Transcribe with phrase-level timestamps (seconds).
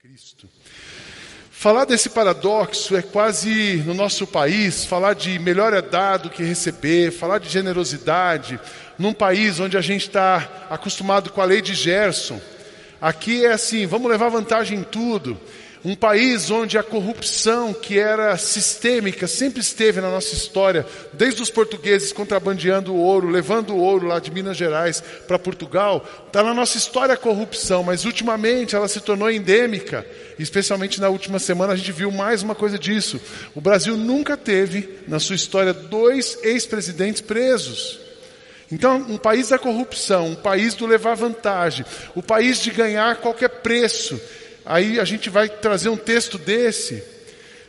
[0.00, 0.48] Cristo.
[1.50, 7.12] Falar desse paradoxo é quase, no nosso país, falar de melhor é dado que receber,
[7.12, 8.58] falar de generosidade,
[8.98, 12.40] num país onde a gente está acostumado com a lei de Gerson.
[13.00, 15.40] Aqui é assim, vamos levar vantagem em tudo.
[15.84, 21.50] Um país onde a corrupção, que era sistêmica, sempre esteve na nossa história, desde os
[21.50, 26.52] portugueses contrabandeando o ouro, levando o ouro lá de Minas Gerais para Portugal, está na
[26.52, 30.04] nossa história a corrupção, mas ultimamente ela se tornou endêmica,
[30.38, 33.20] especialmente na última semana a gente viu mais uma coisa disso.
[33.54, 38.00] O Brasil nunca teve, na sua história, dois ex-presidentes presos.
[38.70, 43.48] Então, um país da corrupção, um país do levar vantagem, o país de ganhar qualquer
[43.48, 44.20] preço.
[44.68, 47.02] Aí a gente vai trazer um texto desse,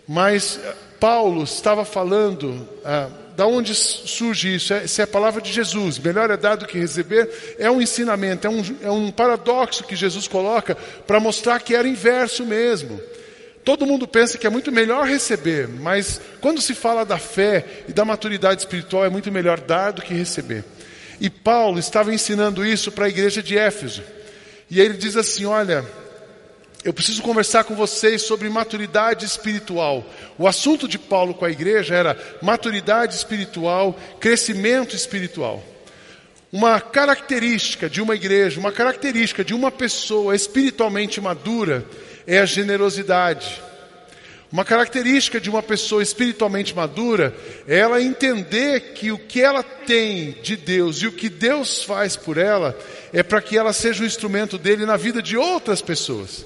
[0.06, 4.74] mas eh, Paulo estava falando, ah, da onde surge isso?
[4.74, 7.82] É, se é a palavra de Jesus, melhor é dar do que receber, é um
[7.82, 10.76] ensinamento, é um, é um paradoxo que Jesus coloca
[11.08, 13.00] para mostrar que era inverso mesmo.
[13.64, 17.94] Todo mundo pensa que é muito melhor receber, mas quando se fala da fé e
[17.94, 20.66] da maturidade espiritual, é muito melhor dar do que receber.
[21.18, 24.04] E Paulo estava ensinando isso para a igreja de Éfeso.
[24.70, 25.86] E ele diz assim: Olha,
[26.84, 30.06] eu preciso conversar com vocês sobre maturidade espiritual.
[30.38, 35.62] O assunto de Paulo com a igreja era maturidade espiritual, crescimento espiritual.
[36.52, 41.86] Uma característica de uma igreja, uma característica de uma pessoa espiritualmente madura
[42.26, 43.62] é a generosidade.
[44.52, 47.36] Uma característica de uma pessoa espiritualmente madura
[47.68, 52.16] é ela entender que o que ela tem de Deus e o que Deus faz
[52.16, 52.76] por ela
[53.14, 56.46] é para que ela seja um instrumento dele na vida de outras pessoas.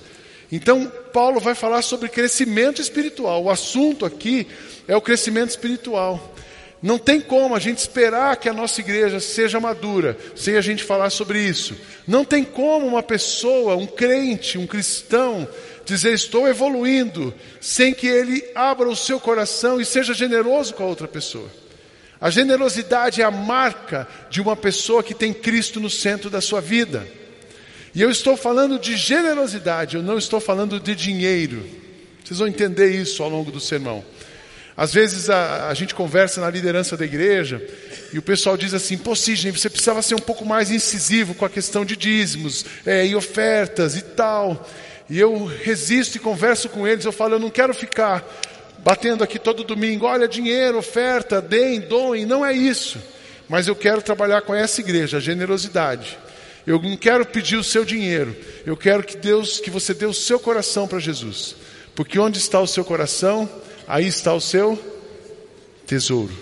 [0.56, 3.44] Então, Paulo vai falar sobre crescimento espiritual.
[3.44, 4.48] O assunto aqui
[4.88, 6.32] é o crescimento espiritual.
[6.80, 10.84] Não tem como a gente esperar que a nossa igreja seja madura sem a gente
[10.84, 11.76] falar sobre isso.
[12.08, 15.48] Não tem como uma pessoa, um crente, um cristão,
[15.86, 20.88] dizer estou evoluindo sem que ele abra o seu coração e seja generoso com a
[20.88, 21.50] outra pessoa.
[22.22, 26.62] A generosidade é a marca de uma pessoa que tem Cristo no centro da sua
[26.62, 27.08] vida.
[27.96, 31.64] E eu estou falando de generosidade, eu não estou falando de dinheiro.
[32.24, 34.04] Vocês vão entender isso ao longo do sermão.
[34.76, 37.64] Às vezes a, a gente conversa na liderança da igreja
[38.12, 41.46] e o pessoal diz assim: Pô, Sidney, você precisava ser um pouco mais incisivo com
[41.46, 44.68] a questão de dízimos é, e ofertas e tal.
[45.08, 47.06] E eu resisto e converso com eles.
[47.06, 48.28] Eu falo: Eu não quero ficar
[48.80, 52.26] batendo aqui todo domingo, olha, dinheiro, oferta, deem, doem.
[52.26, 53.00] Não é isso.
[53.48, 56.18] Mas eu quero trabalhar com essa igreja, a generosidade.
[56.66, 58.36] Eu não quero pedir o seu dinheiro.
[58.66, 61.56] Eu quero que Deus, que você dê o seu coração para Jesus.
[61.96, 63.50] Porque onde está o seu coração,
[63.88, 64.80] aí está o seu
[65.86, 66.34] tesouro.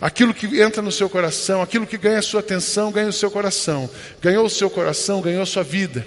[0.00, 3.30] Aquilo que entra no seu coração, aquilo que ganha a sua atenção, ganha o seu
[3.30, 3.90] coração.
[4.22, 6.06] Ganhou o seu coração, ganhou a sua vida.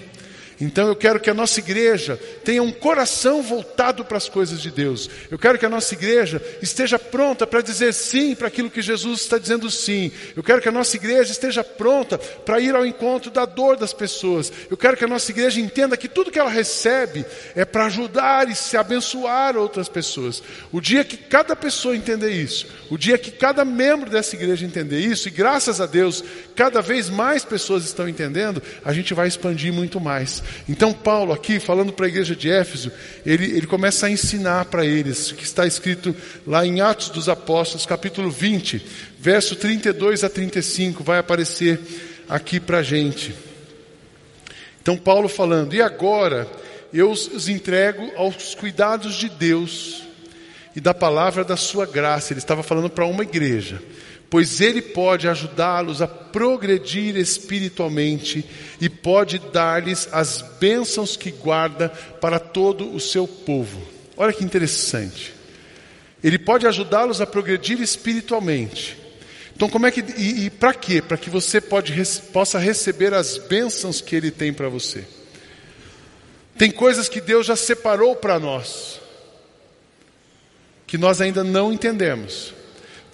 [0.60, 4.70] Então eu quero que a nossa igreja tenha um coração voltado para as coisas de
[4.70, 5.08] Deus.
[5.30, 9.20] Eu quero que a nossa igreja esteja pronta para dizer sim para aquilo que Jesus
[9.20, 10.12] está dizendo sim.
[10.36, 13.92] Eu quero que a nossa igreja esteja pronta para ir ao encontro da dor das
[13.92, 14.52] pessoas.
[14.70, 17.24] Eu quero que a nossa igreja entenda que tudo que ela recebe
[17.54, 20.42] é para ajudar e se abençoar outras pessoas.
[20.70, 25.00] O dia que cada pessoa entender isso, o dia que cada membro dessa igreja entender
[25.00, 26.22] isso, e graças a Deus,
[26.54, 30.41] cada vez mais pessoas estão entendendo, a gente vai expandir muito mais.
[30.68, 32.90] Então, Paulo, aqui, falando para a igreja de Éfeso,
[33.24, 36.14] ele, ele começa a ensinar para eles, o que está escrito
[36.46, 38.84] lá em Atos dos Apóstolos, capítulo 20,
[39.18, 41.80] verso 32 a 35, vai aparecer
[42.28, 43.34] aqui para a gente.
[44.80, 46.48] Então, Paulo falando, e agora
[46.92, 50.02] eu os entrego aos cuidados de Deus
[50.74, 52.32] e da palavra da sua graça.
[52.32, 53.80] Ele estava falando para uma igreja
[54.32, 58.42] pois Ele pode ajudá-los a progredir espiritualmente
[58.80, 63.86] e pode dar-lhes as bênçãos que guarda para todo o seu povo.
[64.16, 65.34] Olha que interessante.
[66.24, 68.96] Ele pode ajudá-los a progredir espiritualmente.
[69.54, 71.02] Então, como é que e, e para quê?
[71.02, 71.92] Para que você pode,
[72.32, 75.04] possa receber as bênçãos que Ele tem para você.
[76.56, 78.98] Tem coisas que Deus já separou para nós,
[80.86, 82.61] que nós ainda não entendemos.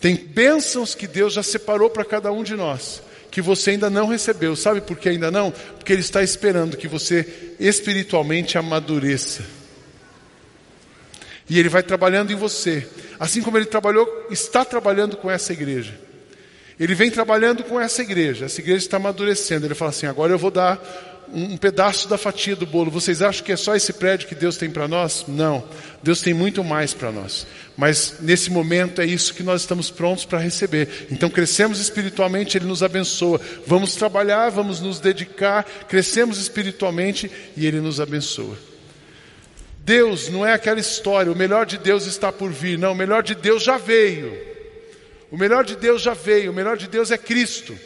[0.00, 4.06] Tem bênçãos que Deus já separou para cada um de nós, que você ainda não
[4.06, 4.54] recebeu.
[4.54, 5.50] Sabe por que ainda não?
[5.50, 9.44] Porque Ele está esperando que você espiritualmente amadureça.
[11.50, 12.86] E Ele vai trabalhando em você,
[13.18, 15.98] assim como Ele trabalhou, está trabalhando com essa igreja.
[16.78, 19.66] Ele vem trabalhando com essa igreja, essa igreja está amadurecendo.
[19.66, 20.78] Ele fala assim: agora eu vou dar
[21.32, 22.90] um pedaço da fatia do bolo.
[22.90, 25.24] Vocês acham que é só esse prédio que Deus tem para nós?
[25.28, 25.64] Não.
[26.02, 27.46] Deus tem muito mais para nós.
[27.76, 31.06] Mas nesse momento é isso que nós estamos prontos para receber.
[31.10, 33.40] Então crescemos espiritualmente, Ele nos abençoa.
[33.66, 38.56] Vamos trabalhar, vamos nos dedicar, crescemos espiritualmente e Ele nos abençoa.
[39.78, 42.78] Deus não é aquela história, o melhor de Deus está por vir.
[42.78, 44.36] Não, o melhor de Deus já veio.
[45.30, 47.78] O melhor de Deus já veio, o melhor de Deus é Cristo.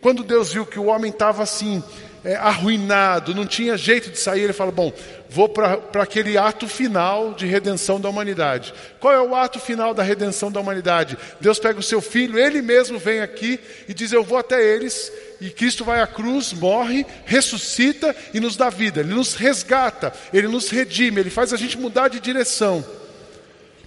[0.00, 1.82] Quando Deus viu que o homem estava assim,
[2.24, 4.92] é, arruinado, não tinha jeito de sair, ele fala: Bom,
[5.28, 8.72] vou para aquele ato final de redenção da humanidade.
[8.98, 11.18] Qual é o ato final da redenção da humanidade?
[11.40, 15.12] Deus pega o seu filho, ele mesmo vem aqui e diz: Eu vou até eles.
[15.40, 19.00] E Cristo vai à cruz, morre, ressuscita e nos dá vida.
[19.00, 22.82] Ele nos resgata, ele nos redime, ele faz a gente mudar de direção.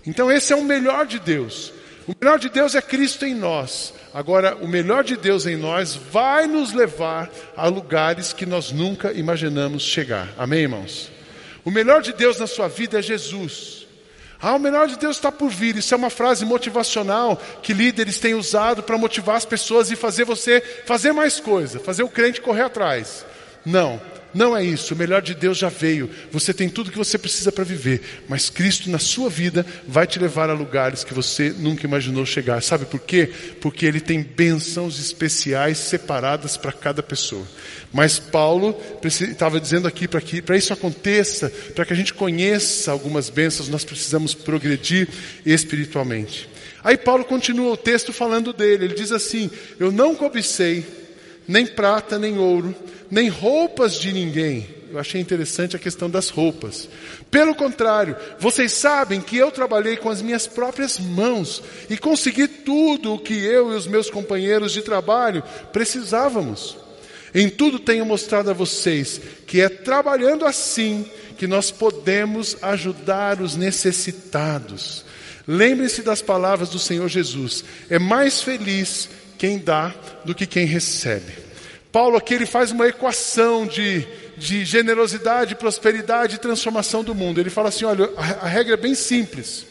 [0.06, 1.74] Então, esse é o melhor de Deus.
[2.08, 3.94] O melhor de Deus é Cristo em nós.
[4.14, 9.12] Agora, o melhor de Deus em nós vai nos levar a lugares que nós nunca
[9.14, 10.30] imaginamos chegar.
[10.38, 11.12] Amém, irmãos?
[11.64, 13.86] O melhor de Deus na sua vida é Jesus.
[14.40, 15.76] Ah, o melhor de Deus está por vir.
[15.76, 20.24] Isso é uma frase motivacional que líderes têm usado para motivar as pessoas e fazer
[20.26, 23.26] você fazer mais coisa, fazer o crente correr atrás.
[23.66, 24.00] Não.
[24.34, 26.10] Não é isso, o melhor de Deus já veio.
[26.32, 30.20] Você tem tudo que você precisa para viver, mas Cristo na sua vida vai te
[30.20, 32.62] levar a lugares que você nunca imaginou chegar.
[32.62, 33.32] Sabe por quê?
[33.62, 37.46] Porque ele tem bênçãos especiais separadas para cada pessoa.
[37.92, 42.92] Mas Paulo estava dizendo aqui para que para isso aconteça, para que a gente conheça
[42.92, 45.08] algumas bênçãos, nós precisamos progredir
[45.46, 46.50] espiritualmente.
[46.84, 48.86] Aí Paulo continua o texto falando dele.
[48.86, 49.50] Ele diz assim:
[49.80, 50.86] Eu não cobicei
[51.48, 52.76] nem prata nem ouro
[53.10, 54.68] nem roupas de ninguém.
[54.90, 56.88] Eu achei interessante a questão das roupas.
[57.30, 63.14] Pelo contrário, vocês sabem que eu trabalhei com as minhas próprias mãos e consegui tudo
[63.14, 66.78] o que eu e os meus companheiros de trabalho precisávamos.
[67.36, 71.06] Em tudo tenho mostrado a vocês que é trabalhando assim
[71.38, 75.06] que nós podemos ajudar os necessitados.
[75.46, 79.94] Lembrem-se das palavras do Senhor Jesus: é mais feliz quem dá
[80.26, 81.32] do que quem recebe.
[81.92, 84.06] Paulo aqui ele faz uma equação de,
[84.38, 87.40] de generosidade, prosperidade e transformação do mundo.
[87.40, 89.66] Ele fala assim: olha, a, a regra é bem simples.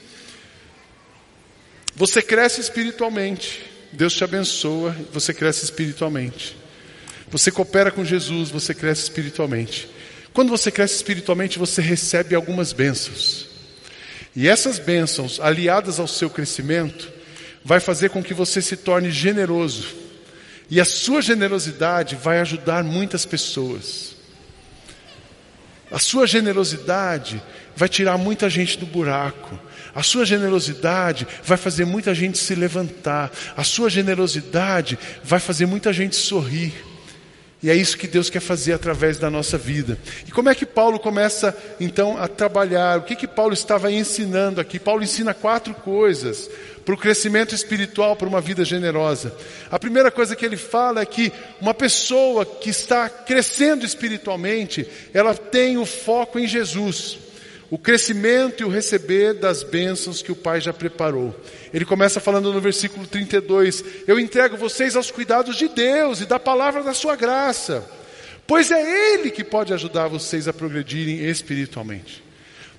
[1.95, 6.57] Você cresce espiritualmente, Deus te abençoa, você cresce espiritualmente.
[7.29, 9.89] Você coopera com Jesus, você cresce espiritualmente.
[10.33, 13.47] Quando você cresce espiritualmente, você recebe algumas bênçãos.
[14.35, 17.11] E essas bênçãos, aliadas ao seu crescimento,
[17.67, 19.89] vai fazer com que você se torne generoso
[20.71, 24.15] e a sua generosidade vai ajudar muitas pessoas.
[25.91, 27.43] A sua generosidade
[27.75, 29.59] vai tirar muita gente do buraco.
[29.93, 33.33] A sua generosidade vai fazer muita gente se levantar.
[33.57, 36.73] A sua generosidade vai fazer muita gente sorrir.
[37.67, 39.99] E é isso que Deus quer fazer através da nossa vida.
[40.25, 43.01] E como é que Paulo começa então a trabalhar?
[43.01, 44.79] O que que Paulo estava ensinando aqui?
[44.79, 46.49] Paulo ensina quatro coisas
[46.85, 49.35] para o crescimento espiritual, para uma vida generosa.
[49.69, 55.35] A primeira coisa que ele fala é que uma pessoa que está crescendo espiritualmente, ela
[55.35, 57.19] tem o foco em Jesus
[57.71, 61.35] o crescimento e o receber das bênçãos que o Pai já preparou.
[61.73, 66.39] Ele começa falando no versículo 32: Eu entrego vocês aos cuidados de Deus e da
[66.39, 67.85] palavra da sua graça,
[68.47, 72.23] pois é Ele que pode ajudar vocês a progredirem espiritualmente.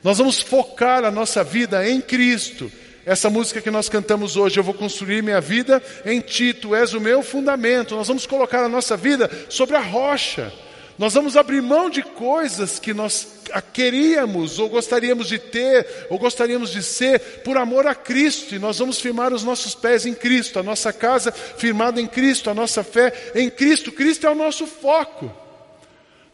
[0.04, 2.72] Nós vamos focar a nossa vida em Cristo.
[3.06, 6.94] Essa música que nós cantamos hoje, eu vou construir minha vida em Ti, Tu és
[6.94, 7.96] o meu fundamento.
[7.96, 10.52] Nós vamos colocar a nossa vida sobre a rocha.
[10.98, 13.28] Nós vamos abrir mão de coisas que nós
[13.72, 18.80] queríamos, ou gostaríamos de ter, ou gostaríamos de ser, por amor a Cristo, e nós
[18.80, 22.84] vamos firmar os nossos pés em Cristo, a nossa casa firmada em Cristo, a nossa
[22.84, 23.92] fé em Cristo.
[23.92, 25.32] Cristo é o nosso foco.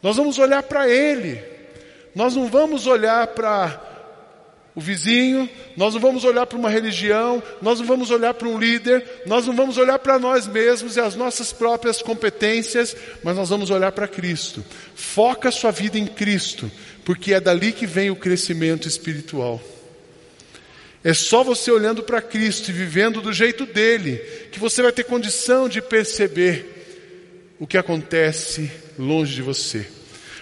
[0.02, 1.44] Nós vamos olhar para Ele,
[2.16, 3.93] nós não vamos olhar para
[4.76, 8.58] o vizinho, nós não vamos olhar para uma religião, nós não vamos olhar para um
[8.58, 13.50] líder, nós não vamos olhar para nós mesmos e as nossas próprias competências, mas nós
[13.50, 14.66] vamos olhar para Cristo.
[14.96, 16.72] Foca sua vida em Cristo,
[17.06, 19.62] porque é dali que vem o crescimento espiritual.
[21.04, 24.18] É só você olhando para Cristo e vivendo do jeito dele
[24.52, 29.86] que você vai ter condição de perceber o que acontece longe de você.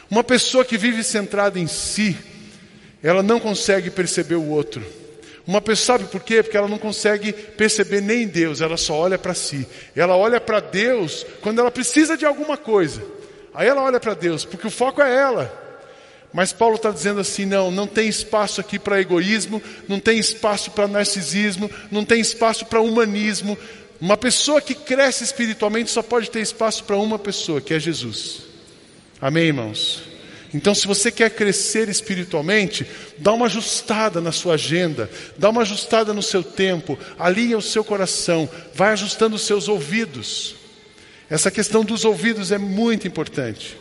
[0.10, 2.16] Uma pessoa que vive centrada em si,
[3.04, 4.84] ela não consegue perceber o outro.
[5.46, 6.44] Uma pessoa sabe por quê?
[6.44, 9.68] Porque ela não consegue perceber nem Deus, ela só olha para si.
[9.96, 13.04] Ela olha para Deus quando ela precisa de alguma coisa.
[13.54, 15.62] Aí ela olha para Deus, porque o foco é ela.
[16.32, 20.72] Mas Paulo está dizendo assim: não, não tem espaço aqui para egoísmo, não tem espaço
[20.72, 23.58] para narcisismo, não tem espaço para humanismo.
[24.00, 28.44] Uma pessoa que cresce espiritualmente só pode ter espaço para uma pessoa, que é Jesus.
[29.20, 30.11] Amém, irmãos?
[30.54, 32.86] Então, se você quer crescer espiritualmente,
[33.18, 37.84] dá uma ajustada na sua agenda, dá uma ajustada no seu tempo, alinha o seu
[37.84, 40.56] coração, vai ajustando os seus ouvidos.
[41.30, 43.78] Essa questão dos ouvidos é muito importante.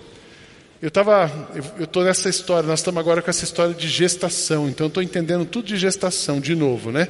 [0.81, 4.87] Eu estava, eu estou nessa história, nós estamos agora com essa história de gestação, então
[4.87, 7.09] eu estou entendendo tudo de gestação de novo, né?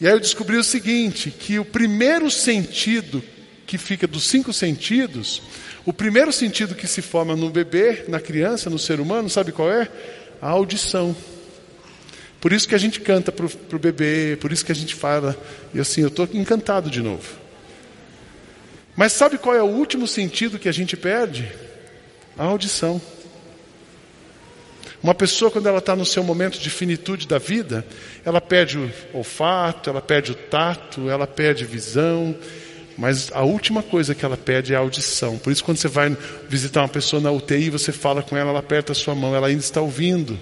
[0.00, 3.22] E aí eu descobri o seguinte, que o primeiro sentido
[3.68, 5.42] que fica dos cinco sentidos,
[5.84, 9.70] o primeiro sentido que se forma no bebê, na criança, no ser humano, sabe qual
[9.70, 9.86] é?
[10.40, 11.14] A audição.
[12.40, 15.36] Por isso que a gente canta para o bebê, por isso que a gente fala.
[15.74, 17.28] E assim, eu estou encantado de novo.
[18.96, 21.46] Mas sabe qual é o último sentido que a gente perde?
[22.38, 22.98] A audição.
[25.02, 27.86] Uma pessoa, quando ela está no seu momento de finitude da vida,
[28.24, 32.34] ela perde o olfato, ela perde o tato, ela perde visão,
[32.98, 35.38] mas a última coisa que ela pede é a audição.
[35.38, 36.16] Por isso, quando você vai
[36.48, 39.46] visitar uma pessoa na UTI, você fala com ela, ela aperta a sua mão, ela
[39.46, 40.36] ainda está ouvindo.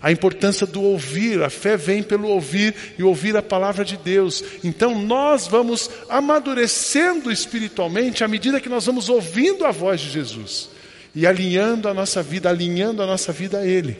[0.00, 4.42] A importância do ouvir, a fé vem pelo ouvir e ouvir a palavra de Deus.
[4.64, 10.70] Então nós vamos amadurecendo espiritualmente à medida que nós vamos ouvindo a voz de Jesus
[11.14, 13.94] e alinhando a nossa vida, alinhando a nossa vida a Ele.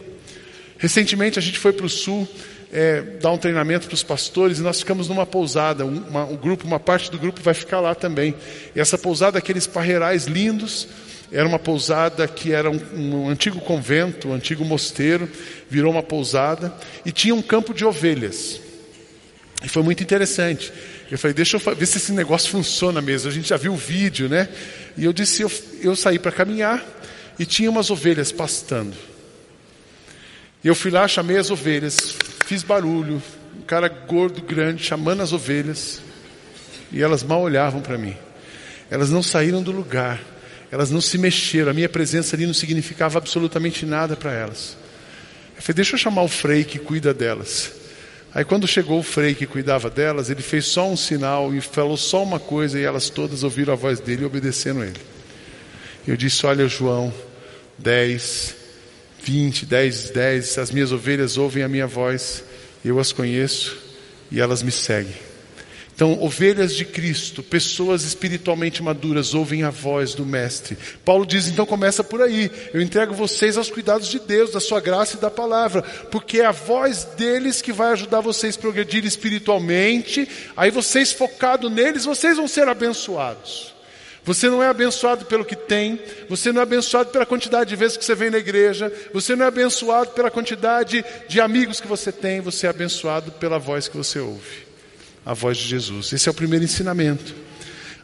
[0.79, 2.27] Recentemente a gente foi para o sul
[2.73, 5.85] é, dar um treinamento para os pastores e nós ficamos numa pousada.
[5.85, 8.35] Uma, um grupo, uma parte do grupo vai ficar lá também.
[8.75, 10.89] E essa pousada, aqueles parreirais lindos,
[11.33, 15.29] era uma pousada que era um, um, antigo convento, um antigo mosteiro,
[15.69, 16.75] virou uma pousada
[17.05, 18.61] e tinha um campo de ovelhas.
[19.63, 20.73] E foi muito interessante.
[21.11, 23.29] Eu falei, deixa eu ver se esse negócio funciona mesmo.
[23.29, 24.49] A gente já viu o vídeo, né?
[24.97, 26.85] E eu disse, eu, eu saí para caminhar
[27.39, 28.97] e tinha umas ovelhas pastando.
[30.63, 32.15] E eu fui lá, chamei as ovelhas,
[32.51, 33.23] fiz barulho,
[33.57, 36.03] um cara gordo, grande, chamando as ovelhas,
[36.91, 38.17] e elas mal olhavam para mim.
[38.91, 40.21] Elas não saíram do lugar,
[40.69, 44.77] elas não se mexeram, a minha presença ali não significava absolutamente nada para elas.
[45.55, 47.71] Eu falei, deixa eu chamar o frei que cuida delas.
[48.35, 51.97] Aí quando chegou o frei que cuidava delas, ele fez só um sinal e falou
[51.97, 54.99] só uma coisa e elas todas ouviram a voz dele e obedeceram ele.
[56.05, 57.15] Eu disse: Olha, João,
[57.79, 58.57] 10,
[59.23, 62.45] 20, 10, 10, as minhas ovelhas ouvem a minha voz,
[62.85, 63.77] eu as conheço
[64.31, 65.31] e elas me seguem.
[66.01, 70.79] Então, ovelhas de Cristo, pessoas espiritualmente maduras, ouvem a voz do Mestre.
[71.05, 72.51] Paulo diz, então começa por aí.
[72.73, 76.47] Eu entrego vocês aos cuidados de Deus, da sua graça e da palavra, porque é
[76.47, 80.27] a voz deles que vai ajudar vocês a progredir espiritualmente.
[80.57, 83.75] Aí vocês focados neles, vocês vão ser abençoados.
[84.31, 87.97] Você não é abençoado pelo que tem, você não é abençoado pela quantidade de vezes
[87.97, 92.13] que você vem na igreja, você não é abençoado pela quantidade de amigos que você
[92.13, 94.69] tem, você é abençoado pela voz que você ouve
[95.27, 96.13] a voz de Jesus.
[96.13, 97.35] Esse é o primeiro ensinamento.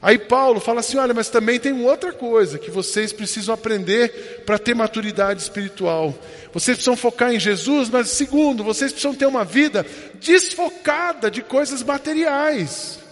[0.02, 4.58] Aí Paulo fala assim: olha, mas também tem outra coisa que vocês precisam aprender para
[4.58, 6.12] ter maturidade espiritual.
[6.52, 9.86] Vocês precisam focar em Jesus, mas segundo, vocês precisam ter uma vida
[10.20, 13.05] desfocada de coisas materiais.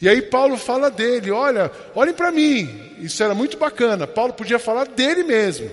[0.00, 4.06] E aí Paulo fala dele, olha, olhem para mim, isso era muito bacana.
[4.06, 5.70] Paulo podia falar dele mesmo.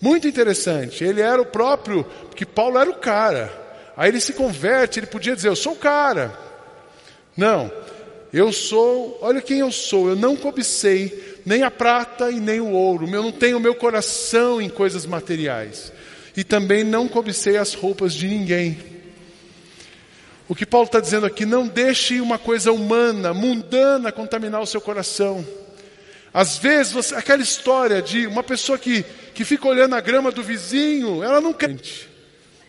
[0.00, 1.04] Muito interessante.
[1.04, 3.52] Ele era o próprio, porque Paulo era o cara.
[3.96, 6.32] Aí ele se converte, ele podia dizer, eu sou o cara.
[7.36, 7.70] Não,
[8.32, 12.70] eu sou, olha quem eu sou, eu não cobicei nem a prata e nem o
[12.70, 15.92] ouro, eu não tenho meu coração em coisas materiais.
[16.36, 18.78] E também não cobicei as roupas de ninguém.
[20.50, 24.80] O que Paulo está dizendo aqui, não deixe uma coisa humana, mundana, contaminar o seu
[24.80, 25.46] coração.
[26.34, 30.42] Às vezes, você, aquela história de uma pessoa que, que fica olhando a grama do
[30.42, 31.76] vizinho, ela não quer.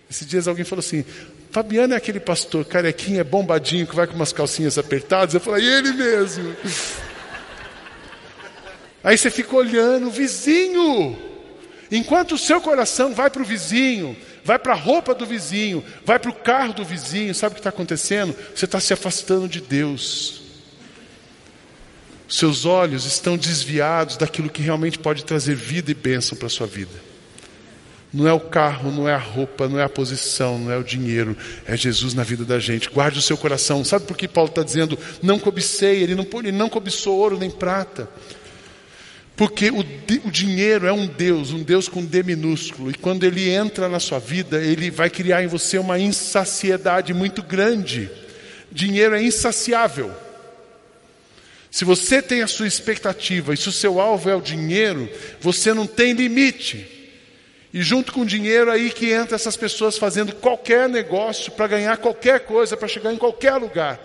[0.08, 1.04] Esses dias alguém falou assim:
[1.50, 5.34] Fabiano é aquele pastor carequinho, é bombadinho, que vai com umas calcinhas apertadas.
[5.34, 6.56] Eu falei, ele mesmo.
[9.04, 11.18] Aí você fica olhando, vizinho.
[11.92, 16.20] Enquanto o seu coração vai para o vizinho, vai para a roupa do vizinho, vai
[16.20, 18.36] para o carro do vizinho, sabe o que está acontecendo?
[18.56, 20.42] Você está se afastando de Deus.
[22.28, 26.66] Seus olhos estão desviados daquilo que realmente pode trazer vida e bênção para a sua
[26.66, 27.12] vida.
[28.14, 30.84] Não é o carro, não é a roupa, não é a posição, não é o
[30.84, 32.90] dinheiro, é Jesus na vida da gente.
[32.90, 33.86] Guarde o seu coração.
[33.86, 36.04] Sabe por que Paulo está dizendo não cobicei?
[36.04, 38.10] Ele não, ele não cobiçou ouro nem prata.
[39.42, 43.50] Porque o, o, dinheiro é um Deus, um Deus com D minúsculo, e quando ele
[43.50, 48.08] entra na sua vida, ele vai criar em você uma insaciedade muito grande.
[48.72, 50.14] Dinheiro é insaciável.
[51.72, 55.74] Se você tem a sua expectativa e se o seu alvo é o dinheiro, você
[55.74, 56.88] não tem limite.
[57.74, 61.98] E junto com o dinheiro aí que entra essas pessoas fazendo qualquer negócio para ganhar
[61.98, 64.00] qualquer coisa, para chegar em qualquer lugar.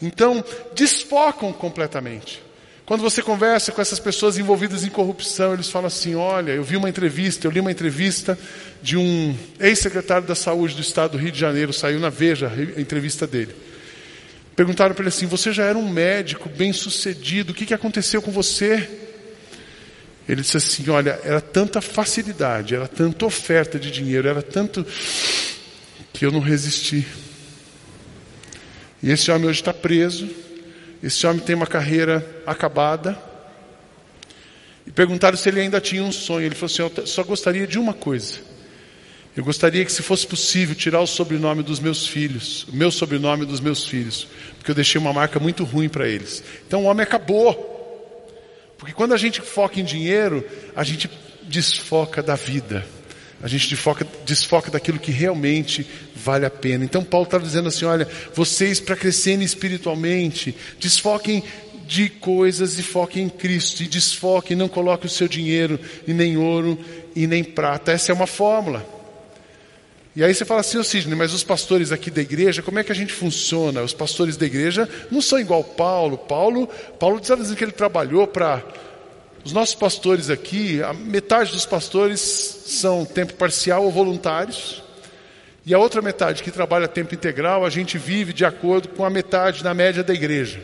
[0.00, 2.46] Então, desfocam completamente.
[2.88, 6.74] Quando você conversa com essas pessoas envolvidas em corrupção, eles falam assim: olha, eu vi
[6.74, 8.38] uma entrevista, eu li uma entrevista
[8.82, 12.80] de um ex-secretário da saúde do estado do Rio de Janeiro, saiu na Veja a
[12.80, 13.54] entrevista dele.
[14.56, 18.22] Perguntaram para ele assim: você já era um médico bem sucedido, o que, que aconteceu
[18.22, 18.88] com você?
[20.26, 24.86] Ele disse assim: olha, era tanta facilidade, era tanta oferta de dinheiro, era tanto
[26.10, 27.06] que eu não resisti.
[29.02, 30.47] E esse homem hoje está preso
[31.02, 33.18] esse homem tem uma carreira acabada.
[34.86, 36.46] E perguntaram se ele ainda tinha um sonho.
[36.46, 38.40] Ele falou assim: Eu só gostaria de uma coisa.
[39.36, 43.46] Eu gostaria que, se fosse possível, tirar o sobrenome dos meus filhos, o meu sobrenome
[43.46, 44.26] dos meus filhos,
[44.56, 46.42] porque eu deixei uma marca muito ruim para eles.
[46.66, 47.76] Então o homem acabou.
[48.76, 51.08] Porque quando a gente foca em dinheiro, a gente
[51.42, 52.84] desfoca da vida.
[53.42, 56.84] A gente desfoca, desfoca daquilo que realmente vale a pena.
[56.84, 61.44] Então Paulo está dizendo assim: olha, vocês para crescerem espiritualmente, desfoquem
[61.86, 63.82] de coisas e foquem em Cristo.
[63.82, 66.78] E desfoquem, não coloquem o seu dinheiro em nem ouro
[67.16, 67.92] e nem prata.
[67.92, 68.86] Essa é uma fórmula.
[70.14, 72.82] E aí você fala assim, ô Sidney, mas os pastores aqui da igreja, como é
[72.84, 73.82] que a gente funciona?
[73.82, 76.18] Os pastores da igreja não são igual Paulo.
[76.18, 76.68] Paulo,
[76.98, 78.64] Paulo diz que ele trabalhou para
[79.48, 84.82] os nossos pastores aqui, a metade dos pastores são tempo parcial ou voluntários,
[85.64, 89.10] e a outra metade que trabalha tempo integral, a gente vive de acordo com a
[89.10, 90.60] metade na média da igreja.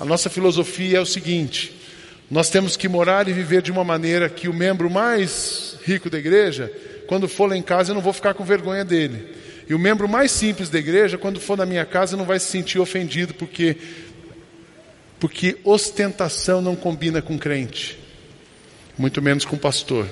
[0.00, 1.80] A nossa filosofia é o seguinte:
[2.28, 6.18] nós temos que morar e viver de uma maneira que o membro mais rico da
[6.18, 6.72] igreja,
[7.06, 9.32] quando for lá em casa, eu não vou ficar com vergonha dele.
[9.68, 12.46] E o membro mais simples da igreja, quando for na minha casa, não vai se
[12.46, 13.76] sentir ofendido, porque
[15.22, 17.96] porque ostentação não combina com crente,
[18.98, 20.04] muito menos com pastor.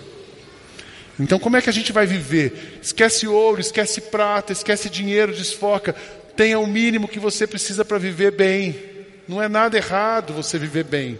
[1.18, 2.78] Então, como é que a gente vai viver?
[2.80, 5.96] Esquece ouro, esquece prata, esquece dinheiro, desfoca.
[6.36, 8.80] Tenha o mínimo que você precisa para viver bem.
[9.26, 11.18] Não é nada errado você viver bem.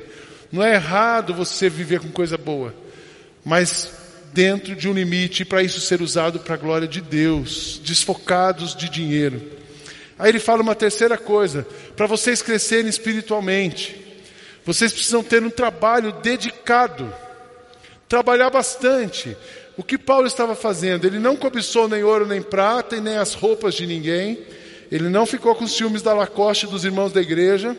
[0.52, 2.73] Não é errado você viver com coisa boa.
[3.44, 3.92] Mas
[4.32, 8.88] dentro de um limite para isso ser usado para a glória de Deus, desfocados de
[8.88, 9.59] dinheiro.
[10.21, 13.97] Aí ele fala uma terceira coisa: para vocês crescerem espiritualmente,
[14.65, 17.12] vocês precisam ter um trabalho dedicado,
[18.09, 19.37] trabalhar bastante.
[19.77, 21.07] O que Paulo estava fazendo?
[21.07, 24.39] Ele não cobiçou nem ouro, nem prata e nem as roupas de ninguém.
[24.93, 27.75] Ele não ficou com ciúmes da Lacoste dos irmãos da igreja.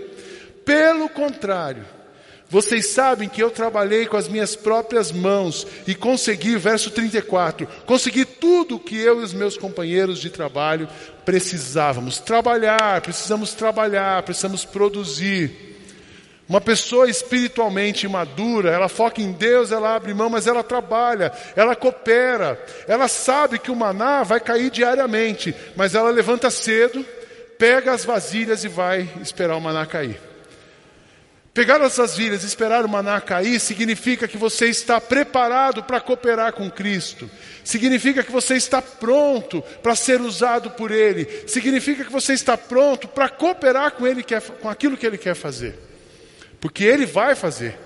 [0.66, 1.86] Pelo contrário,
[2.52, 8.26] vocês sabem que eu trabalhei com as minhas próprias mãos e consegui, verso 34, consegui
[8.26, 10.86] tudo o que eu e os meus companheiros de trabalho
[11.24, 12.20] precisávamos.
[12.20, 15.80] Trabalhar, precisamos trabalhar, precisamos produzir.
[16.50, 21.74] Uma pessoa espiritualmente madura, ela foca em Deus, ela abre mão, mas ela trabalha, ela
[21.74, 27.06] coopera, ela sabe que o maná vai cair diariamente, mas ela levanta cedo,
[27.58, 30.31] pega as vasilhas e vai esperar o maná cair.
[31.54, 36.54] Pegar as vasilhas e esperar o maná cair significa que você está preparado para cooperar
[36.54, 37.30] com Cristo.
[37.62, 41.28] Significa que você está pronto para ser usado por Ele.
[41.48, 44.26] Significa que você está pronto para cooperar com Ele,
[44.62, 45.78] com aquilo que Ele quer fazer.
[46.62, 47.78] Porque Ele vai fazer.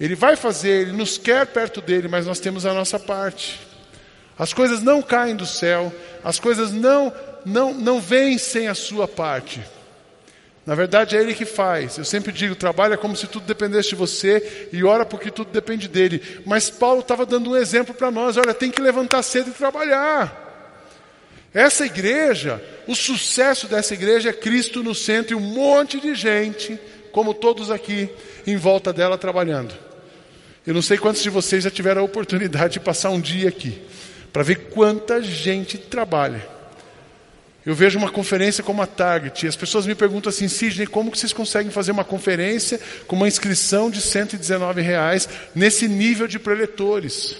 [0.00, 3.60] Ele vai fazer, Ele nos quer perto dele, mas nós temos a nossa parte.
[4.38, 5.92] As coisas não caem do céu,
[6.24, 7.12] as coisas não,
[7.44, 9.62] não, não vêm sem a sua parte.
[10.66, 11.96] Na verdade é Ele que faz.
[11.96, 15.86] Eu sempre digo, trabalha como se tudo dependesse de você e ora porque tudo depende
[15.86, 16.20] dele.
[16.44, 20.44] Mas Paulo estava dando um exemplo para nós: olha, tem que levantar cedo e trabalhar.
[21.54, 26.78] Essa igreja, o sucesso dessa igreja é Cristo no centro e um monte de gente,
[27.12, 28.10] como todos aqui,
[28.44, 29.72] em volta dela trabalhando.
[30.66, 33.80] Eu não sei quantos de vocês já tiveram a oportunidade de passar um dia aqui,
[34.32, 36.55] para ver quanta gente trabalha.
[37.66, 41.10] Eu vejo uma conferência como a Target e as pessoas me perguntam assim, Sidney, como
[41.10, 46.38] que vocês conseguem fazer uma conferência com uma inscrição de 119 reais nesse nível de
[46.38, 47.36] preletores?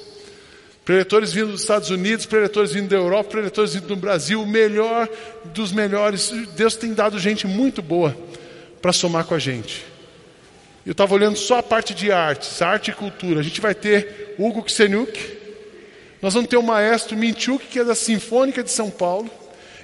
[0.84, 5.08] Preletores vindo dos Estados Unidos, preletores vindo da Europa, preletores vindo do Brasil, o melhor
[5.44, 6.32] dos melhores.
[6.56, 8.16] Deus tem dado gente muito boa
[8.82, 9.84] para somar com a gente.
[10.84, 13.38] Eu estava olhando só a parte de artes, arte e cultura.
[13.38, 15.38] A gente vai ter Hugo Ksenuk,
[16.20, 19.30] nós vamos ter o maestro Minchuk, que é da Sinfônica de São Paulo.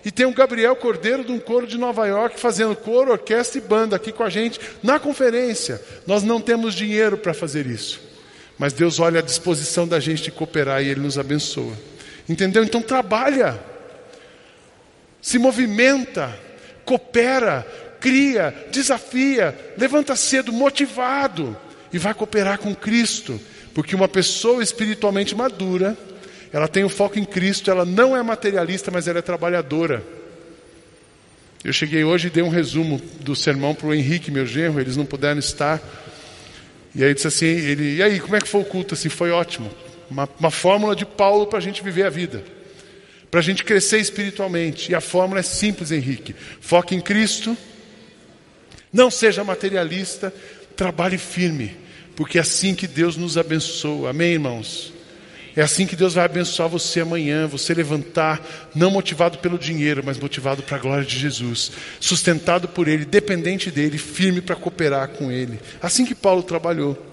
[0.04, 3.60] E tem o Gabriel Cordeiro de um coro de Nova York fazendo coro, orquestra e
[3.60, 5.80] banda aqui com a gente na conferência.
[6.06, 8.00] Nós não temos dinheiro para fazer isso.
[8.58, 11.72] Mas Deus olha a disposição da gente de cooperar e Ele nos abençoa.
[12.28, 12.64] Entendeu?
[12.64, 13.58] Então trabalha,
[15.20, 16.36] se movimenta,
[16.84, 17.66] coopera,
[18.00, 21.56] cria, desafia, levanta cedo, motivado
[21.92, 23.40] e vai cooperar com Cristo.
[23.72, 25.96] Porque uma pessoa espiritualmente madura,
[26.52, 30.04] ela tem o foco em Cristo, ela não é materialista, mas ela é trabalhadora.
[31.64, 34.96] Eu cheguei hoje e dei um resumo do sermão para o Henrique, meu genro, eles
[34.96, 35.80] não puderam estar.
[36.94, 38.94] E aí disse assim, ele, e aí, como é que foi o culto?
[38.94, 39.70] Assim, foi ótimo.
[40.10, 42.44] Uma, uma fórmula de Paulo para a gente viver a vida.
[43.30, 44.92] Para a gente crescer espiritualmente.
[44.92, 46.34] E a fórmula é simples, Henrique.
[46.60, 47.56] Foque em Cristo.
[48.92, 50.34] Não seja materialista.
[50.76, 51.74] Trabalhe firme.
[52.14, 54.10] Porque é assim que Deus nos abençoa.
[54.10, 54.92] Amém, irmãos?
[55.54, 58.40] É assim que Deus vai abençoar você amanhã, você levantar,
[58.74, 63.70] não motivado pelo dinheiro, mas motivado para a glória de Jesus, sustentado por Ele, dependente
[63.70, 65.60] dEle, firme para cooperar com Ele.
[65.82, 67.10] Assim que Paulo trabalhou.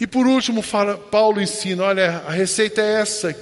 [0.00, 3.34] E por último, fala, Paulo ensina: olha, a receita é essa,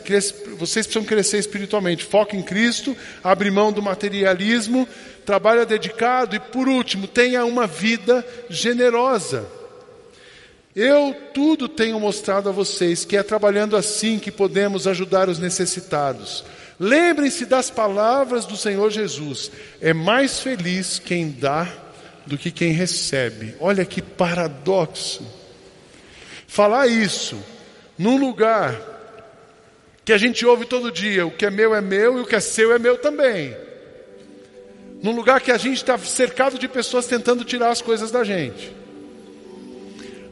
[0.58, 4.88] vocês precisam crescer espiritualmente, foca em Cristo, abre mão do materialismo,
[5.26, 9.56] trabalha dedicado e por último, tenha uma vida generosa.
[10.76, 16.44] Eu tudo tenho mostrado a vocês que é trabalhando assim que podemos ajudar os necessitados.
[16.78, 21.66] Lembrem-se das palavras do Senhor Jesus: é mais feliz quem dá
[22.26, 23.54] do que quem recebe.
[23.58, 25.26] Olha que paradoxo.
[26.46, 27.42] Falar isso
[27.96, 28.78] num lugar
[30.04, 32.36] que a gente ouve todo dia: o que é meu é meu e o que
[32.36, 33.56] é seu é meu também.
[35.02, 38.84] Num lugar que a gente está cercado de pessoas tentando tirar as coisas da gente.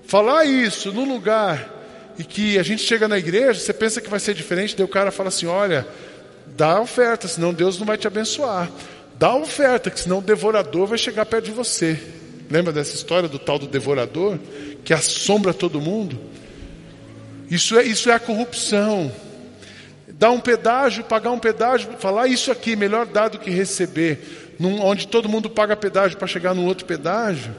[0.06, 1.72] Falar isso num lugar
[2.18, 4.88] e que a gente chega na igreja, você pensa que vai ser diferente, daí o
[4.88, 5.86] cara fala assim: olha,
[6.46, 8.70] dá oferta, senão Deus não vai te abençoar.
[9.18, 11.98] Dá oferta, que senão o devorador vai chegar perto de você.
[12.50, 14.38] Lembra dessa história do tal do devorador
[14.84, 16.18] que assombra todo mundo?
[17.50, 19.10] Isso é, isso é a corrupção.
[20.08, 24.54] Dar um pedágio, pagar um pedágio, falar isso aqui, melhor dar do que receber.
[24.58, 27.52] Num, onde todo mundo paga pedágio para chegar no outro pedágio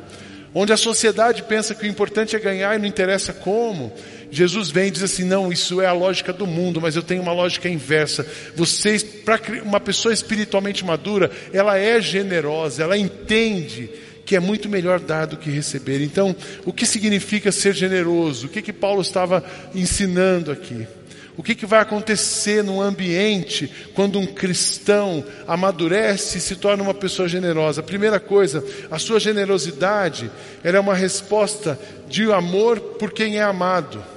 [0.56, 3.94] onde a sociedade pensa que o importante é ganhar e não interessa como.
[4.32, 7.22] Jesus vem e diz assim: não, isso é a lógica do mundo, mas eu tenho
[7.22, 8.26] uma lógica inversa.
[8.56, 13.90] Vocês, para uma pessoa espiritualmente madura, ela é generosa, ela entende
[14.26, 16.02] que é muito melhor dar do que receber.
[16.02, 18.48] Então, o que significa ser generoso?
[18.48, 19.44] O que, que Paulo estava
[19.76, 20.88] ensinando aqui?
[21.38, 26.94] O que, que vai acontecer no ambiente quando um cristão amadurece e se torna uma
[26.94, 27.84] pessoa generosa?
[27.84, 30.32] Primeira coisa, a sua generosidade
[30.64, 34.15] é uma resposta de amor por quem é amado.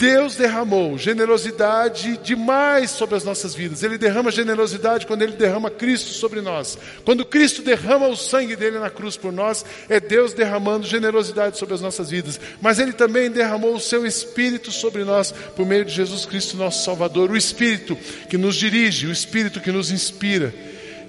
[0.00, 3.82] Deus derramou generosidade demais sobre as nossas vidas.
[3.82, 6.78] Ele derrama generosidade quando ele derrama Cristo sobre nós.
[7.04, 11.74] Quando Cristo derrama o sangue dele na cruz por nós, é Deus derramando generosidade sobre
[11.74, 12.40] as nossas vidas.
[12.62, 16.82] Mas ele também derramou o seu espírito sobre nós por meio de Jesus Cristo, nosso
[16.82, 17.94] Salvador, o espírito
[18.30, 20.54] que nos dirige, o espírito que nos inspira.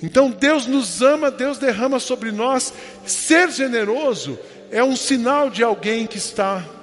[0.04, 2.74] Então Deus nos ama, Deus derrama sobre nós.
[3.06, 4.38] Ser generoso
[4.70, 6.81] é um sinal de alguém que está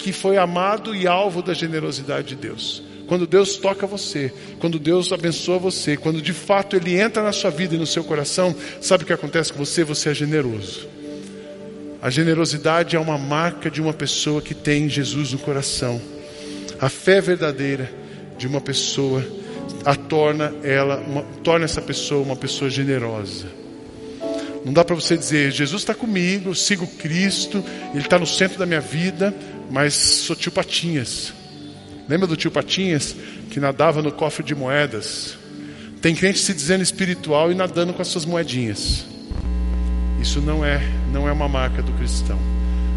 [0.00, 2.82] que foi amado e alvo da generosidade de Deus.
[3.06, 7.50] Quando Deus toca você, quando Deus abençoa você, quando de fato Ele entra na sua
[7.50, 9.82] vida e no seu coração, sabe o que acontece com você?
[9.84, 10.88] Você é generoso.
[12.00, 16.00] A generosidade é uma marca de uma pessoa que tem Jesus no coração.
[16.80, 17.92] A fé verdadeira
[18.38, 19.24] de uma pessoa
[19.84, 23.46] a torna ela, uma, torna essa pessoa uma pessoa generosa.
[24.64, 28.66] Não dá para você dizer, Jesus está comigo, sigo Cristo, Ele está no centro da
[28.66, 29.34] minha vida,
[29.70, 31.32] mas sou tio Patinhas.
[32.08, 33.14] Lembra do tio Patinhas
[33.50, 35.38] que nadava no cofre de moedas?
[36.02, 39.06] Tem crente se dizendo espiritual e nadando com as suas moedinhas.
[40.20, 40.80] Isso não é,
[41.12, 42.38] não é uma marca do cristão.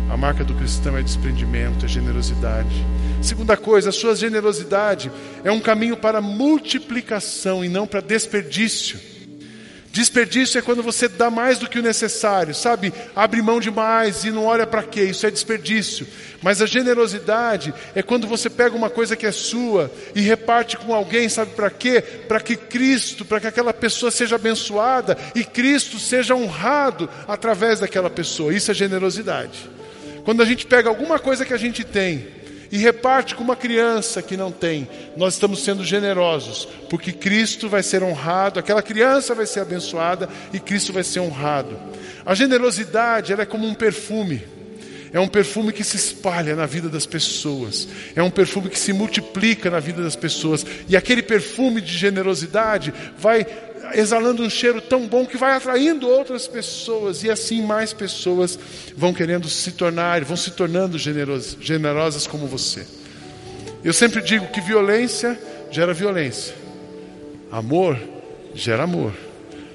[0.09, 2.86] A marca do cristão é desprendimento, é generosidade.
[3.21, 5.12] Segunda coisa, a sua generosidade
[5.43, 8.99] é um caminho para multiplicação e não para desperdício.
[9.93, 12.91] Desperdício é quando você dá mais do que o necessário, sabe?
[13.15, 16.08] Abre mão demais e não olha para quê, isso é desperdício.
[16.41, 20.95] Mas a generosidade é quando você pega uma coisa que é sua e reparte com
[20.95, 22.01] alguém, sabe para quê?
[22.01, 28.10] Para que Cristo, para que aquela pessoa seja abençoada e Cristo seja honrado através daquela
[28.10, 28.51] pessoa.
[28.51, 29.69] Isso é generosidade.
[30.23, 32.41] Quando a gente pega alguma coisa que a gente tem
[32.73, 37.83] e reparte com uma criança que não tem, nós estamos sendo generosos, porque Cristo vai
[37.83, 41.79] ser honrado, aquela criança vai ser abençoada e Cristo vai ser honrado.
[42.25, 44.41] A generosidade, ela é como um perfume.
[45.13, 47.88] É um perfume que se espalha na vida das pessoas.
[48.15, 50.65] É um perfume que se multiplica na vida das pessoas.
[50.89, 53.45] E aquele perfume de generosidade vai
[53.93, 58.58] exalando um cheiro tão bom que vai atraindo outras pessoas, e assim mais pessoas
[58.95, 62.86] vão querendo se tornar, vão se tornando generosas, generosas como você.
[63.84, 65.39] Eu sempre digo que violência
[65.71, 66.56] gera violência,
[67.51, 67.97] amor
[68.53, 69.13] gera amor,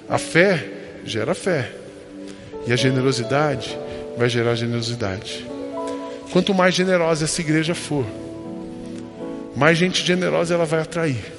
[0.09, 0.67] a fé
[1.05, 1.73] gera fé,
[2.67, 3.77] e a generosidade
[4.17, 5.47] vai gerar generosidade.
[6.31, 8.05] Quanto mais generosa essa igreja for,
[9.57, 11.38] mais gente generosa ela vai atrair.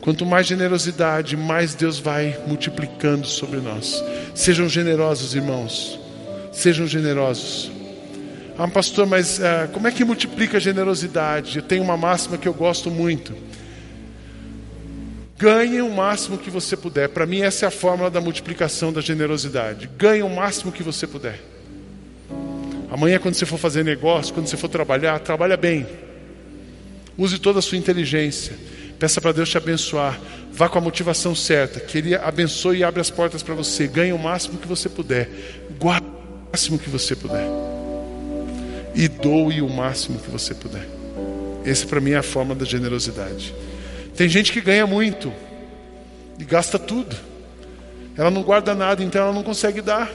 [0.00, 4.02] Quanto mais generosidade, mais Deus vai multiplicando sobre nós.
[4.34, 6.00] Sejam generosos, irmãos.
[6.52, 7.70] Sejam generosos.
[8.58, 11.58] Ah, pastor, mas uh, como é que multiplica a generosidade?
[11.58, 13.34] Eu tenho uma máxima que eu gosto muito.
[15.38, 17.08] Ganhe o máximo que você puder.
[17.08, 19.88] Para mim, essa é a fórmula da multiplicação da generosidade.
[19.96, 21.40] Ganhe o máximo que você puder.
[22.90, 25.86] Amanhã, quando você for fazer negócio, quando você for trabalhar, trabalha bem.
[27.16, 28.54] Use toda a sua inteligência.
[29.00, 30.20] Peça para Deus te abençoar.
[30.52, 31.80] Vá com a motivação certa.
[31.80, 33.88] Que Ele abençoe e abra as portas para você.
[33.88, 35.26] Ganhe o máximo que você puder.
[35.80, 37.46] Guarde o máximo que você puder.
[38.94, 40.86] E doe o máximo que você puder.
[41.64, 43.54] Esse para mim é a forma da generosidade.
[44.14, 45.32] Tem gente que ganha muito
[46.38, 47.16] e gasta tudo.
[48.18, 50.12] Ela não guarda nada, então ela não consegue dar.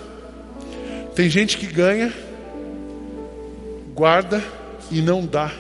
[1.16, 2.14] Tem gente que ganha,
[3.96, 4.44] guarda
[4.92, 5.52] e não dá.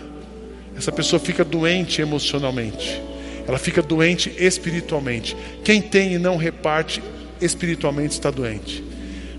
[0.78, 3.02] Essa pessoa fica doente emocionalmente.
[3.48, 5.36] Ela fica doente espiritualmente.
[5.64, 7.02] Quem tem e não reparte
[7.42, 8.84] espiritualmente está doente.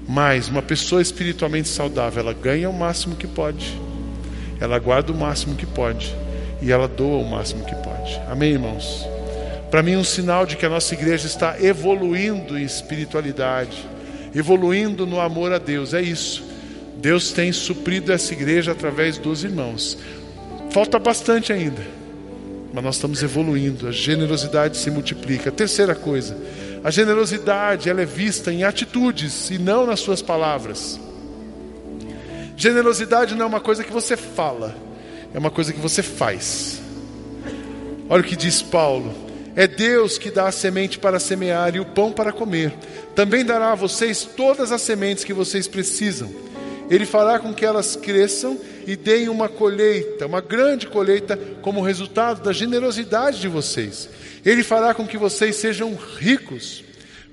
[0.09, 3.77] Mas uma pessoa espiritualmente saudável, ela ganha o máximo que pode.
[4.61, 6.15] Ela guarda o máximo que pode
[6.63, 8.21] e ela doa o máximo que pode.
[8.29, 9.07] Amém, irmãos?
[9.71, 13.77] Para mim, um sinal de que a nossa igreja está evoluindo em espiritualidade,
[14.35, 16.45] evoluindo no amor a Deus, é isso.
[16.97, 19.99] Deus tem suprido essa igreja através dos irmãos.
[20.71, 21.83] Falta bastante ainda,
[22.77, 25.51] mas nós estamos evoluindo, a generosidade se multiplica.
[25.51, 26.37] Terceira coisa,
[26.85, 31.01] a generosidade ela é vista em atitudes e não nas suas palavras.
[32.55, 34.77] Generosidade não é uma coisa que você fala,
[35.33, 36.79] é uma coisa que você faz.
[38.11, 39.15] Olha o que diz Paulo:
[39.55, 42.75] é Deus que dá a semente para semear e o pão para comer.
[43.15, 46.31] Também dará a vocês todas as sementes que vocês precisam.
[46.91, 52.43] Ele fará com que elas cresçam e deem uma colheita, uma grande colheita, como resultado
[52.43, 54.09] da generosidade de vocês.
[54.45, 56.86] Ele fará com que vocês sejam ricos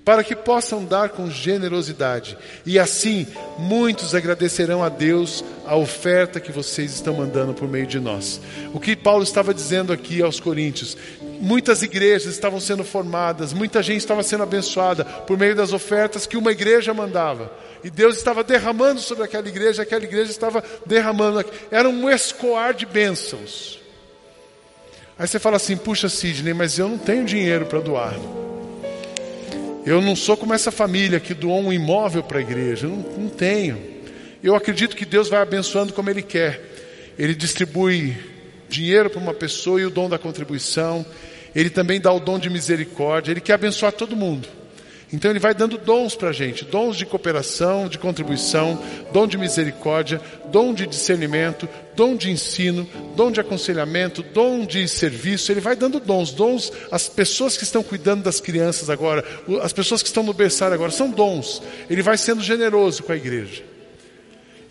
[0.06, 2.38] para que possam dar com generosidade.
[2.66, 3.26] E assim,
[3.58, 8.42] muitos agradecerão a Deus a oferta que vocês estão mandando por meio de nós.
[8.74, 10.98] O que Paulo estava dizendo aqui aos Coríntios,
[11.40, 16.38] muitas igrejas estavam sendo formadas, muita gente estava sendo abençoada por meio das ofertas que
[16.38, 17.52] uma igreja mandava.
[17.84, 21.46] E Deus estava derramando sobre aquela igreja, aquela igreja estava derramando.
[21.72, 23.80] Era um escoar de bênçãos.
[25.18, 28.16] Aí você fala assim: puxa, Sidney, mas eu não tenho dinheiro para doar.
[29.86, 32.88] Eu não sou como essa família que doou um imóvel para a igreja.
[32.88, 33.78] Eu não, não tenho.
[34.42, 36.62] Eu acredito que Deus vai abençoando como Ele quer.
[37.18, 38.16] Ele distribui
[38.70, 41.06] dinheiro para uma pessoa e o dom da contribuição.
[41.54, 43.32] Ele também dá o dom de misericórdia.
[43.32, 44.48] Ele quer abençoar todo mundo.
[45.14, 49.38] Então ele vai dando dons para a gente, dons de cooperação, de contribuição, dom de
[49.38, 50.20] misericórdia,
[50.52, 55.52] dom de discernimento, dom de ensino, dom de aconselhamento, dom de serviço.
[55.52, 59.24] Ele vai dando dons, dons às pessoas que estão cuidando das crianças agora,
[59.62, 61.62] as pessoas que estão no berçário agora, são dons.
[61.88, 63.62] Ele vai sendo generoso com a igreja.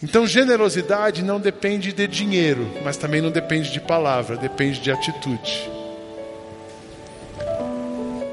[0.03, 5.71] Então generosidade não depende de dinheiro, mas também não depende de palavra, depende de atitude.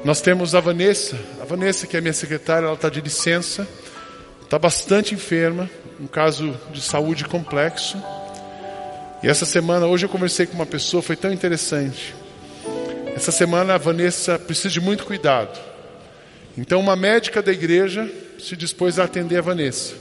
[0.02, 1.16] Nós temos a Vanessa,
[1.50, 3.66] Vanessa que é minha secretária, ela está de licença,
[4.40, 5.68] está bastante enferma,
[6.00, 8.00] um caso de saúde complexo.
[9.20, 12.14] E essa semana, hoje eu conversei com uma pessoa, foi tão interessante.
[13.16, 15.58] Essa semana a Vanessa precisa de muito cuidado.
[16.56, 18.08] Então uma médica da igreja
[18.38, 19.94] se dispôs a atender a Vanessa.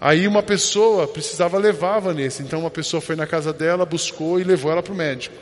[0.00, 4.38] Aí uma pessoa precisava levar a Vanessa, então uma pessoa foi na casa dela, buscou
[4.38, 5.34] e levou ela para o médico.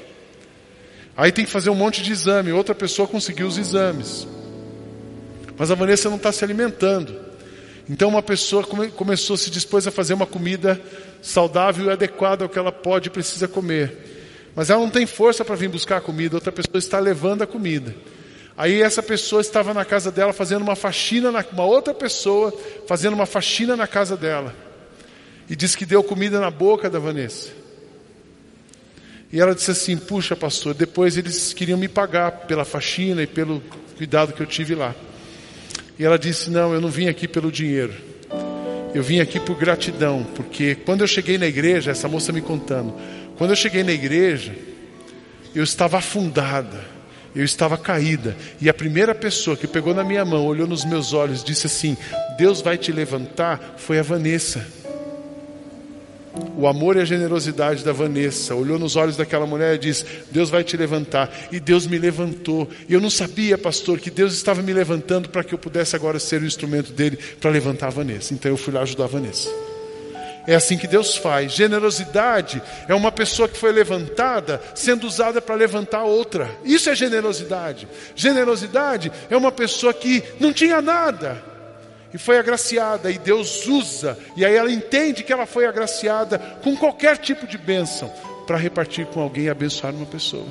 [1.16, 4.26] Aí tem que fazer um monte de exame, outra pessoa conseguiu os exames.
[5.56, 7.20] Mas a Vanessa não está se alimentando.
[7.88, 10.80] Então uma pessoa come, começou, se dispôs a fazer uma comida
[11.20, 14.12] saudável e adequada ao que ela pode e precisa comer.
[14.54, 17.46] Mas ela não tem força para vir buscar a comida, outra pessoa está levando a
[17.46, 17.94] comida.
[18.56, 22.52] Aí essa pessoa estava na casa dela fazendo uma faxina, na, uma outra pessoa
[22.86, 24.54] fazendo uma faxina na casa dela.
[25.48, 27.61] E disse que deu comida na boca da Vanessa.
[29.32, 33.62] E ela disse assim: Puxa, pastor, depois eles queriam me pagar pela faxina e pelo
[33.96, 34.94] cuidado que eu tive lá.
[35.98, 37.94] E ela disse: Não, eu não vim aqui pelo dinheiro.
[38.94, 42.94] Eu vim aqui por gratidão, porque quando eu cheguei na igreja, essa moça me contando,
[43.38, 44.54] quando eu cheguei na igreja,
[45.54, 46.84] eu estava afundada,
[47.34, 51.14] eu estava caída, e a primeira pessoa que pegou na minha mão, olhou nos meus
[51.14, 51.96] olhos, disse assim:
[52.36, 54.81] Deus vai te levantar, foi a Vanessa.
[56.56, 60.48] O amor e a generosidade da Vanessa olhou nos olhos daquela mulher e disse: Deus
[60.48, 61.30] vai te levantar.
[61.50, 62.68] E Deus me levantou.
[62.88, 66.18] E eu não sabia, pastor, que Deus estava me levantando para que eu pudesse agora
[66.18, 68.32] ser o instrumento dele para levantar a Vanessa.
[68.32, 69.48] Então eu fui lá ajudar a Vanessa.
[70.46, 71.52] É assim que Deus faz.
[71.52, 76.50] Generosidade é uma pessoa que foi levantada sendo usada para levantar outra.
[76.64, 77.86] Isso é generosidade.
[78.16, 81.51] Generosidade é uma pessoa que não tinha nada
[82.12, 86.76] e foi agraciada, e Deus usa, e aí ela entende que ela foi agraciada com
[86.76, 88.12] qualquer tipo de bênção
[88.46, 90.46] para repartir com alguém e abençoar uma pessoa.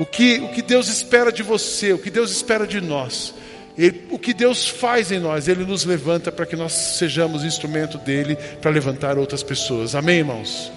[0.00, 3.34] O que, o que Deus espera de você, o que Deus espera de nós,
[3.78, 7.96] ele, o que Deus faz em nós, Ele nos levanta para que nós sejamos instrumento
[7.96, 9.94] dele para levantar outras pessoas.
[9.94, 10.72] Amém, irmãos?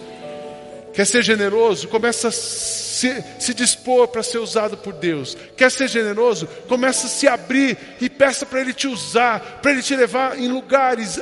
[0.93, 1.87] Quer ser generoso?
[1.87, 2.31] Começa a
[3.01, 5.35] se, se dispor para ser usado por Deus.
[5.57, 6.47] Quer ser generoso?
[6.67, 10.47] Começa a se abrir e peça para Ele te usar, para Ele te levar em
[10.47, 11.19] lugares,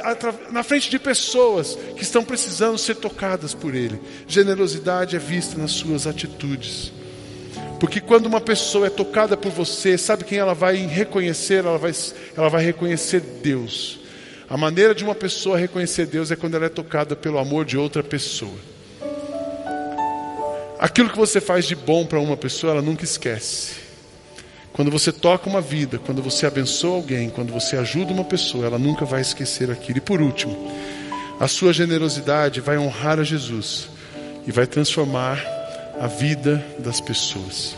[0.51, 3.99] na frente de pessoas que estão precisando ser tocadas por Ele.
[4.27, 6.91] Generosidade é vista nas suas atitudes.
[7.79, 11.63] Porque quando uma pessoa é tocada por você, sabe quem ela vai reconhecer?
[11.63, 11.93] Ela vai,
[12.35, 13.99] ela vai reconhecer Deus.
[14.49, 17.77] A maneira de uma pessoa reconhecer Deus é quando ela é tocada pelo amor de
[17.77, 18.68] outra pessoa.
[20.79, 23.73] Aquilo que você faz de bom para uma pessoa, ela nunca esquece.
[24.71, 28.79] Quando você toca uma vida, quando você abençoa alguém, quando você ajuda uma pessoa, ela
[28.79, 29.97] nunca vai esquecer aquilo.
[29.97, 30.71] E por último,
[31.37, 33.89] a sua generosidade vai honrar a Jesus
[34.47, 35.43] e vai transformar
[35.99, 37.75] a vida das pessoas.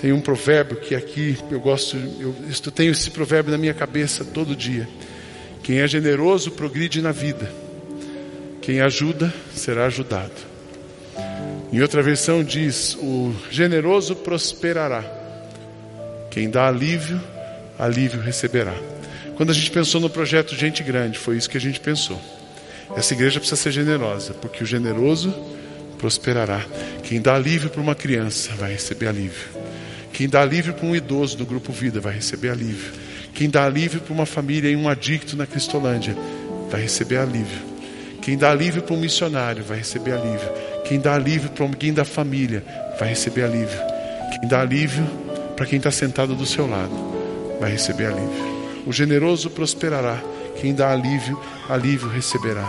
[0.00, 4.24] Tem um provérbio que aqui eu gosto, eu, eu tenho esse provérbio na minha cabeça
[4.24, 4.88] todo dia.
[5.62, 7.52] Quem é generoso progride na vida.
[8.62, 10.53] Quem ajuda será ajudado.
[11.74, 15.02] Em outra versão diz: o generoso prosperará.
[16.30, 17.20] Quem dá alívio,
[17.76, 18.72] alívio receberá.
[19.36, 22.20] Quando a gente pensou no projeto Gente Grande, foi isso que a gente pensou.
[22.96, 25.34] Essa igreja precisa ser generosa, porque o generoso
[25.98, 26.64] prosperará.
[27.02, 29.48] Quem dá alívio para uma criança vai receber alívio.
[30.12, 32.92] Quem dá alívio para um idoso do grupo Vida vai receber alívio.
[33.34, 36.16] Quem dá alívio para uma família e um adicto na Cristolândia
[36.70, 37.74] vai receber alívio.
[38.22, 40.63] Quem dá alívio para um missionário vai receber alívio.
[40.84, 42.62] Quem dá alívio para alguém da família
[42.98, 43.80] vai receber alívio.
[44.38, 45.04] Quem dá alívio
[45.56, 46.92] para quem está sentado do seu lado
[47.58, 48.54] vai receber alívio.
[48.86, 50.20] O generoso prosperará.
[50.60, 52.68] Quem dá alívio, alívio receberá.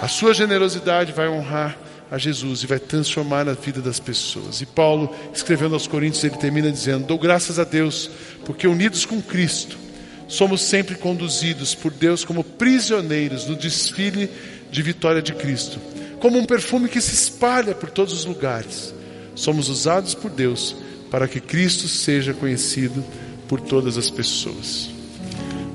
[0.00, 1.78] A sua generosidade vai honrar
[2.10, 4.60] a Jesus e vai transformar a vida das pessoas.
[4.60, 8.10] E Paulo, escrevendo aos Coríntios, ele termina dizendo: Dou graças a Deus,
[8.44, 9.78] porque unidos com Cristo,
[10.28, 14.28] somos sempre conduzidos por Deus como prisioneiros no desfile
[14.70, 15.78] de vitória de Cristo
[16.22, 18.94] como um perfume que se espalha por todos os lugares.
[19.34, 20.76] Somos usados por Deus
[21.10, 23.04] para que Cristo seja conhecido
[23.48, 24.88] por todas as pessoas.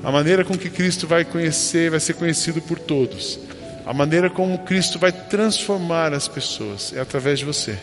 [0.01, 3.37] A maneira com que Cristo vai conhecer, vai ser conhecido por todos.
[3.85, 7.77] A maneira como Cristo vai transformar as pessoas é através de você.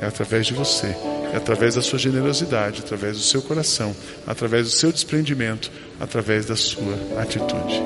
[0.00, 0.94] É através de você,
[1.32, 6.54] é através da sua generosidade, através do seu coração, através do seu desprendimento, através da
[6.54, 7.82] sua atitude.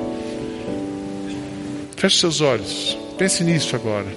[1.95, 2.97] Feche seus olhos.
[3.21, 4.07] Pense nisso agora.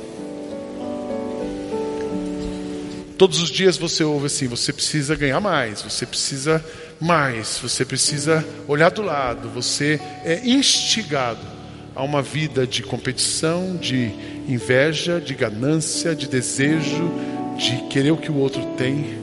[3.18, 6.64] Todos os dias você ouve assim: você precisa ganhar mais, você precisa
[6.98, 11.46] mais, você precisa olhar do lado, você é instigado
[11.94, 14.10] a uma vida de competição, de
[14.48, 17.12] inveja, de ganância, de desejo,
[17.58, 19.18] de querer o que o outro tem.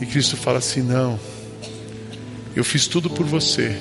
[0.00, 1.20] E Cristo fala assim: não,
[2.56, 3.76] eu fiz tudo por você,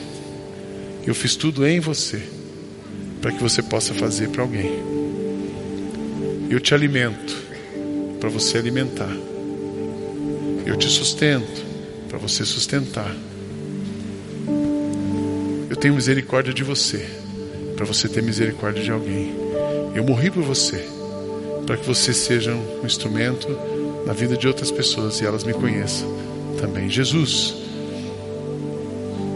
[1.07, 2.21] eu fiz tudo em você,
[3.19, 4.92] para que você possa fazer para alguém.
[6.53, 7.35] Eu te alimento
[8.19, 9.09] para você alimentar.
[10.63, 11.65] Eu te sustento
[12.07, 13.11] para você sustentar.
[15.67, 17.09] Eu tenho misericórdia de você
[17.75, 19.33] para você ter misericórdia de alguém.
[19.95, 20.87] Eu morri por você
[21.65, 23.47] para que você seja um instrumento
[24.05, 26.07] na vida de outras pessoas e elas me conheçam
[26.61, 26.87] também.
[26.87, 27.55] Jesus,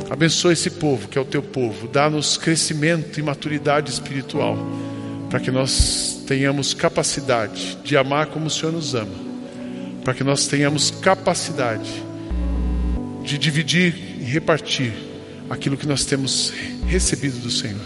[0.07, 4.55] abençoa esse povo que é o teu povo, dá-nos crescimento e maturidade espiritual
[5.29, 9.15] para que nós tenhamos capacidade de amar como o Senhor nos ama,
[10.03, 11.91] para que nós tenhamos capacidade
[13.23, 14.93] de dividir e repartir
[15.49, 16.53] aquilo que nós temos
[16.87, 17.81] recebido do Senhor.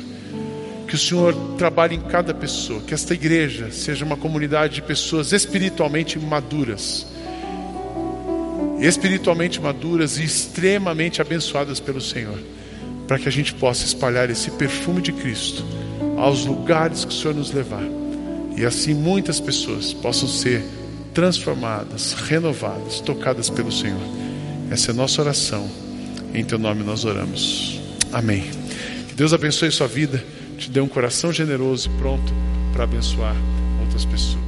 [0.88, 5.32] Que o Senhor trabalhe em cada pessoa, que esta igreja seja uma comunidade de pessoas
[5.32, 7.08] espiritualmente maduras,
[8.80, 12.38] espiritualmente maduras e extremamente abençoadas pelo Senhor,
[13.08, 15.64] para que a gente possa espalhar esse perfume de Cristo
[16.22, 17.84] aos lugares que o Senhor nos levar.
[18.56, 20.64] E assim muitas pessoas possam ser
[21.16, 24.00] transformadas, renovadas, tocadas pelo Senhor.
[24.70, 25.68] Essa é a nossa oração.
[26.34, 27.82] Em teu nome nós oramos.
[28.14, 28.44] Amém.
[29.10, 30.24] Que Deus abençoe sua vida,
[30.58, 32.32] te dê um coração generoso e pronto
[32.72, 33.36] para abençoar
[33.82, 34.41] outras pessoas.